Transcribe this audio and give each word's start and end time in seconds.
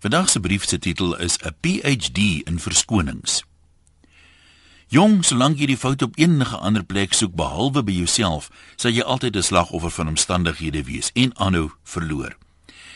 Vandag 0.00 0.30
se 0.30 0.40
brief 0.40 0.68
se 0.68 0.78
titel 0.78 1.16
is 1.16 1.36
'n 1.38 1.54
PhD 1.60 2.18
in 2.44 2.58
verskonings. 2.58 3.44
Jong, 4.88 5.24
solank 5.24 5.58
jy 5.58 5.66
die 5.66 5.76
fout 5.76 6.02
op 6.02 6.16
enige 6.18 6.56
ander 6.56 6.84
plek 6.84 7.12
soek 7.12 7.34
behalwe 7.34 7.82
by 7.82 7.92
jouself, 7.92 8.50
sal 8.76 8.90
jy 8.90 9.02
altyd 9.02 9.36
'n 9.36 9.42
slagoffer 9.42 9.90
van 9.90 10.08
omstandighede 10.08 10.84
wees 10.84 11.10
en 11.12 11.36
aanhou 11.36 11.70
verloor. 11.82 12.36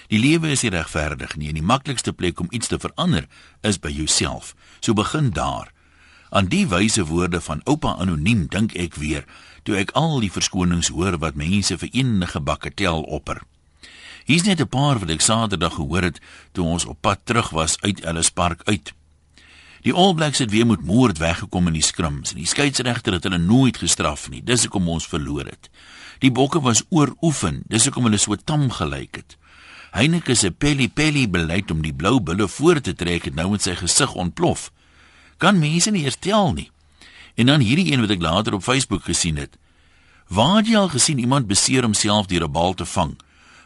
Die 0.07 0.19
lewe 0.19 0.49
is 0.49 0.63
nie 0.63 0.71
regverdig 0.71 1.37
nie 1.37 1.49
en 1.49 1.55
die 1.55 1.63
maklikste 1.63 2.13
plek 2.13 2.41
om 2.41 2.49
iets 2.51 2.67
te 2.67 2.79
verander 2.79 3.29
is 3.61 3.79
by 3.79 3.91
jouself. 3.91 4.55
So 4.81 4.93
begin 4.95 5.31
daar. 5.31 5.73
Aan 6.31 6.47
die 6.47 6.69
wyse 6.69 7.05
woorde 7.05 7.41
van 7.41 7.61
oupa 7.65 7.95
anoniem 7.95 8.47
dink 8.47 8.73
ek 8.75 8.95
weer 8.95 9.25
toe 9.63 9.77
ek 9.77 9.91
al 9.91 10.21
die 10.21 10.33
verskonings 10.33 10.89
hoor 10.89 11.19
wat 11.19 11.35
mense 11.35 11.79
vir 11.79 11.89
enige 11.93 12.41
bakketel 12.41 13.03
opper. 13.03 13.43
Hier's 14.25 14.43
net 14.43 14.61
'n 14.61 14.69
paar 14.69 14.99
wat 14.99 15.11
ek 15.11 15.21
Saterdag 15.21 15.75
gehoor 15.75 16.03
het 16.03 16.21
toe 16.53 16.65
ons 16.65 16.85
op 16.85 17.01
pad 17.01 17.21
terug 17.25 17.51
was 17.51 17.81
uit 17.81 18.01
Ellis 18.01 18.31
Park 18.31 18.61
uit. 18.65 18.95
Die 19.83 19.93
All 19.93 20.15
Blacks 20.15 20.39
het 20.39 20.51
weer 20.51 20.67
met 20.67 20.85
moord 20.85 21.19
weggekom 21.19 21.67
in 21.67 21.73
die 21.73 21.83
scrims 21.83 22.31
en 22.31 22.37
die 22.37 22.47
skeieregter 22.47 23.13
het 23.13 23.23
hulle 23.23 23.39
nooit 23.39 23.77
gestraf 23.77 24.31
nie. 24.31 24.43
Dis 24.43 24.63
hoekom 24.63 24.89
ons 24.89 25.07
verloor 25.07 25.45
het. 25.45 25.69
Die 26.19 26.33
bokke 26.33 26.61
was 26.61 26.83
ooroefen, 26.89 27.63
dis 27.67 27.85
hoekom 27.85 28.05
hulle 28.05 28.17
so 28.17 28.35
tam 28.35 28.71
gelyk 28.71 29.17
het. 29.17 29.37
Heineke 29.91 30.35
se 30.35 30.51
pelly 30.51 30.89
pelly 30.89 31.29
beleid 31.31 31.71
om 31.71 31.83
die 31.83 31.95
blou 31.95 32.21
bulle 32.21 32.49
voor 32.49 32.81
te 32.81 32.95
trek 32.95 33.25
het 33.25 33.35
nou 33.35 33.53
in 33.53 33.61
sy 33.61 33.75
gesig 33.75 34.15
ontplof. 34.15 34.73
Kan 35.37 35.59
mense 35.59 35.91
nie 35.91 36.03
eers 36.05 36.17
tel 36.17 36.53
nie. 36.53 36.71
En 37.35 37.47
dan 37.47 37.61
hierdie 37.61 37.93
een 37.93 38.01
wat 38.01 38.11
ek 38.11 38.23
later 38.23 38.55
op 38.55 38.63
Facebook 38.63 39.05
gesien 39.05 39.37
het. 39.37 39.59
Waar 40.29 40.57
het 40.57 40.67
jy 40.67 40.77
al 40.77 40.89
gesien 40.89 41.19
iemand 41.19 41.47
beseer 41.47 41.83
homself 41.83 42.27
deur 42.27 42.45
'n 42.45 42.53
bal 42.53 42.75
te 42.75 42.87
vang? 42.87 43.17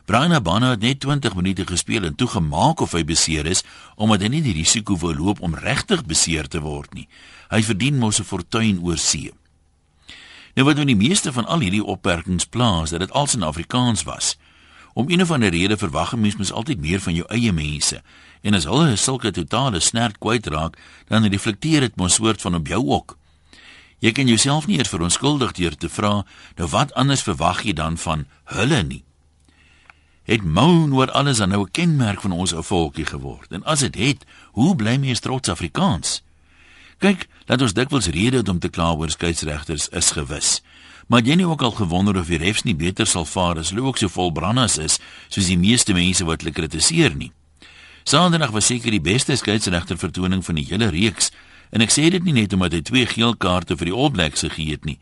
Brian 0.08 0.32
Abana 0.32 0.70
het 0.70 0.80
net 0.80 1.00
20 1.00 1.34
minute 1.34 1.66
gespeel 1.66 2.04
en 2.04 2.14
toe 2.14 2.28
gemaak 2.28 2.80
of 2.80 2.94
hy 2.96 3.02
beseer 3.04 3.44
is 3.46 3.60
omdat 4.00 4.22
hy 4.24 4.28
nie 4.32 4.40
die 4.40 4.54
risiko 4.56 4.94
wou 4.96 5.10
loop 5.12 5.42
om 5.44 5.52
regtig 5.52 6.06
beseer 6.08 6.46
te 6.48 6.62
word 6.64 6.94
nie. 6.96 7.04
Hy 7.52 7.60
verdien 7.60 7.98
mos 8.00 8.16
'n 8.16 8.24
fortuin 8.24 8.78
oor 8.80 8.96
see. 8.96 9.28
Nou 10.56 10.64
wat 10.64 10.80
met 10.80 10.86
die 10.86 10.96
meeste 10.96 11.32
van 11.32 11.44
al 11.44 11.60
hierdie 11.60 11.84
opmerkings 11.84 12.48
plaas 12.48 12.90
dat 12.90 13.00
dit 13.00 13.12
als 13.12 13.34
in 13.34 13.42
Afrikaans 13.42 14.02
was. 14.02 14.38
Om 14.94 15.10
een 15.10 15.22
of 15.22 15.30
ander 15.30 15.50
rede 15.50 15.76
verwag 15.76 16.14
'n 16.14 16.20
mens 16.20 16.36
mens 16.36 16.52
altyd 16.52 16.80
meer 16.80 17.00
van 17.00 17.14
jou 17.14 17.26
eie 17.28 17.52
mense. 17.52 18.02
En 18.40 18.54
as 18.54 18.64
hulle 18.64 18.96
sulke 18.96 19.30
totale 19.30 19.80
snert 19.80 20.18
kwyt 20.18 20.46
raak, 20.46 20.78
dan 21.08 21.28
reflekteer 21.28 21.80
dit 21.80 21.96
mos 21.96 22.14
soort 22.14 22.40
van 22.40 22.54
op 22.54 22.66
jou 22.66 22.86
ook. 22.86 23.18
Jy 23.98 24.12
kan 24.12 24.26
jouself 24.26 24.66
nie 24.66 24.78
eers 24.78 24.88
verontskuldig 24.88 25.52
deur 25.52 25.76
te 25.76 25.88
vra, 25.88 26.24
nou 26.56 26.68
wat 26.68 26.94
anders 26.94 27.22
verwag 27.22 27.62
jy 27.62 27.72
dan 27.72 27.98
van 27.98 28.26
hulle 28.44 28.82
nie? 28.82 29.07
Het 30.28 30.44
moan 30.44 30.92
oor 30.94 31.10
alles 31.10 31.40
aan 31.40 31.48
nou 31.48 31.62
'n 31.64 31.70
kenmerk 31.70 32.20
van 32.20 32.32
ons 32.32 32.52
ou 32.52 32.64
volkie 32.64 33.06
geword. 33.06 33.52
En 33.52 33.64
as 33.64 33.80
dit 33.80 33.94
het, 33.94 34.24
hoe 34.52 34.76
bly 34.76 34.96
mens 34.96 35.20
trots 35.20 35.48
Afrikaans? 35.48 36.22
Kyk, 36.98 37.28
laat 37.46 37.62
ons 37.62 37.72
dikwels 37.72 38.06
rede 38.06 38.36
het 38.36 38.48
om 38.48 38.58
te 38.58 38.68
kla 38.68 38.92
oor 38.92 39.10
skeieregters 39.10 39.88
is 39.88 40.10
gewis. 40.10 40.62
Maar 41.06 41.22
jy 41.22 41.34
nie 41.34 41.46
ook 41.46 41.62
al 41.62 41.70
gewonder 41.70 42.16
of 42.16 42.26
die 42.26 42.36
refs 42.36 42.62
nie 42.62 42.76
beter 42.76 43.06
sal 43.06 43.24
vaar 43.24 43.58
as 43.58 43.70
hulle 43.70 43.86
ook 43.86 43.96
so 43.96 44.08
vol 44.08 44.32
brandas 44.32 44.78
is 44.78 44.98
soos 45.28 45.46
die 45.46 45.58
meeste 45.58 45.92
mense 45.92 46.24
wat 46.24 46.40
hulle 46.40 46.52
kritiseer 46.52 47.14
nie. 47.14 47.32
Saterdag 48.04 48.50
was 48.50 48.66
seker 48.66 48.90
die 48.90 49.00
beste 49.00 49.36
skeieregter 49.36 49.96
vertoning 49.96 50.44
van 50.44 50.54
die 50.54 50.66
hele 50.68 50.88
reeks 50.88 51.30
en 51.70 51.80
ek 51.80 51.90
sê 51.90 52.10
dit 52.10 52.24
nie 52.24 52.32
net 52.32 52.52
omdat 52.52 52.72
hy 52.72 52.82
twee 52.82 53.06
geel 53.06 53.36
kaarte 53.36 53.76
vir 53.76 53.84
die 53.84 53.94
All 53.94 54.10
Blacks 54.10 54.40
gegee 54.40 54.70
het 54.70 54.84
nie. 54.84 54.98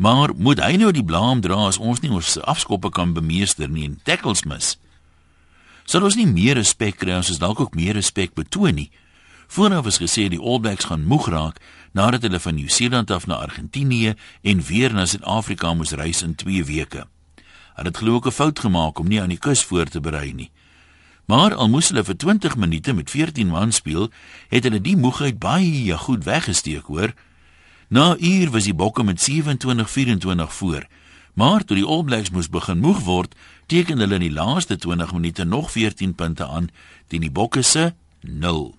Maar 0.00 0.32
moet 0.36 0.62
hy 0.64 0.78
nou 0.80 0.88
die 0.96 1.04
blaam 1.04 1.42
dra 1.44 1.66
as 1.68 1.76
ons 1.76 2.00
nie 2.00 2.08
ons 2.08 2.38
afskoppe 2.48 2.88
kan 2.96 3.12
bemeester 3.12 3.68
nie 3.68 3.84
en 3.84 3.98
tackles 4.08 4.46
mis? 4.48 4.78
Sal 5.84 6.06
ons 6.08 6.16
nie 6.16 6.24
meer 6.24 6.56
respek 6.56 6.96
kry 7.02 7.18
as 7.18 7.28
ons 7.28 7.42
dalk 7.42 7.60
ook 7.60 7.76
meer 7.76 7.98
respek 7.98 8.32
betoon 8.38 8.78
nie? 8.80 8.88
Vooraf 9.52 9.90
is 9.90 10.00
gesê 10.00 10.28
die 10.32 10.40
All 10.40 10.62
Blacks 10.62 10.88
gaan 10.88 11.04
moeg 11.04 11.28
raak 11.28 11.60
nadat 11.92 12.24
hulle 12.24 12.40
van 12.40 12.56
Nieu-Seeland 12.56 13.10
af 13.12 13.26
na 13.28 13.42
Argentinië 13.44 14.14
en 14.40 14.64
weer 14.64 14.94
na 14.96 15.04
Suid-Afrika 15.04 15.74
moes 15.74 15.92
reis 15.92 16.22
in 16.24 16.32
2 16.38 16.64
weke. 16.64 17.04
Hulle 17.76 17.92
het 17.92 18.00
glo 18.00 18.14
ook 18.14 18.26
'n 18.26 18.38
fout 18.40 18.58
gemaak 18.58 18.98
om 18.98 19.08
nie 19.08 19.20
aan 19.20 19.34
die 19.34 19.38
kus 19.38 19.64
voor 19.64 19.84
te 19.84 20.00
berei 20.00 20.32
nie. 20.32 20.50
Maar 21.26 21.54
al 21.54 21.68
moes 21.68 21.88
hulle 21.88 22.04
vir 22.04 22.16
20 22.16 22.56
minute 22.56 22.92
met 22.92 23.10
14 23.10 23.48
man 23.48 23.72
speel, 23.72 24.10
het 24.48 24.64
hulle 24.64 24.80
die 24.80 24.96
moegheid 24.96 25.38
baie 25.38 25.96
goed 25.96 26.24
weggesteek, 26.24 26.86
hoor. 26.86 27.12
Na 27.90 28.16
uur 28.16 28.50
was 28.50 28.68
die 28.68 28.74
bokke 28.74 29.02
met 29.02 29.18
27-24 29.30 30.46
voor. 30.46 30.86
Maar 31.34 31.64
toe 31.64 31.76
die 31.76 31.86
All 31.86 32.04
Blacks 32.04 32.30
moes 32.30 32.48
begin 32.48 32.78
moeg 32.78 33.00
word, 33.02 33.34
teken 33.66 33.98
hulle 33.98 34.14
in 34.14 34.28
die 34.28 34.34
laaste 34.34 34.76
20 34.78 35.12
minute 35.12 35.44
nog 35.44 35.72
14 35.74 36.14
punte 36.14 36.46
aan 36.46 36.68
teen 37.10 37.24
die 37.26 37.32
bokke 37.34 37.62
se 37.66 37.94
0. 38.20 38.76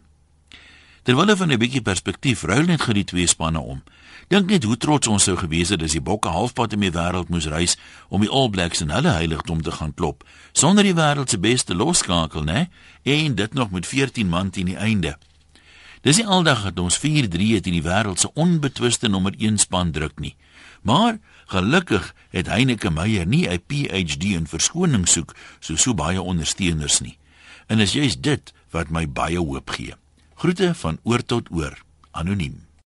Terwyl 1.03 1.35
van 1.35 1.51
'n 1.51 1.57
bietjie 1.57 1.81
perspektief 1.81 2.44
ruil 2.44 2.66
net 2.66 2.81
gou 2.81 2.94
die 2.94 3.03
twee 3.03 3.27
spanne 3.27 3.59
om. 3.59 3.83
Dink 4.27 4.49
net 4.49 4.63
hoe 4.63 4.77
trots 4.77 5.07
ons 5.07 5.23
sou 5.23 5.35
gewees 5.38 5.69
het 5.69 5.83
as 5.83 5.91
die 5.91 6.01
bokke 6.01 6.29
halfpad 6.29 6.73
in 6.73 6.79
die 6.79 6.91
wêreld 6.91 7.29
moes 7.29 7.45
reis 7.45 7.78
om 8.07 8.22
die 8.22 8.29
All 8.29 8.49
Blacks 8.49 8.81
in 8.81 8.89
hulle 8.89 9.11
heiligdom 9.11 9.61
te 9.61 9.72
gaan 9.72 9.93
klop, 9.93 10.23
sonder 10.51 10.83
die 10.83 10.95
wêreld 10.95 11.29
se 11.29 11.38
beste 11.38 11.75
losskakel, 11.75 12.43
né? 12.43 12.69
En 13.03 13.35
dit 13.35 13.53
nog 13.53 13.72
met 13.72 13.88
14 13.88 14.29
man 14.29 14.49
teen 14.49 14.66
die 14.66 14.78
einde. 14.78 15.17
Dis 16.01 16.17
nie 16.17 16.25
aldag 16.25 16.63
dat 16.66 16.79
ons 16.81 16.97
4-3 16.97 17.51
het 17.53 17.67
in 17.69 17.78
die 17.78 17.85
wêreld 17.85 18.22
se 18.22 18.31
onbetwiste 18.34 19.09
nommer 19.09 19.35
1 19.38 19.59
span 19.62 19.91
druk 19.94 20.17
nie. 20.19 20.35
Maar 20.81 21.19
gelukkig 21.53 22.13
het 22.34 22.50
Heineke 22.50 22.89
Meyer 22.89 23.28
nie 23.28 23.47
'n 23.47 23.62
PhD 23.67 24.34
in 24.34 24.47
verskoning 24.47 25.07
soek 25.07 25.35
so 25.59 25.75
so 25.75 25.94
baie 25.94 26.22
ondersteuners 26.22 27.00
nie. 27.00 27.17
En 27.67 27.79
is 27.79 27.94
juist 27.94 28.23
dit 28.23 28.53
wat 28.72 28.90
my 28.90 29.07
baie 29.09 29.38
hoop 29.38 29.69
gee. 29.69 29.94
Groete 30.35 30.73
van 30.75 30.97
oor 31.03 31.25
tot 31.25 31.51
oor. 31.51 31.78
Anoniem. 32.11 32.71